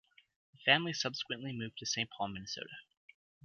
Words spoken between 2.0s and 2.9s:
Paul, Minnesota.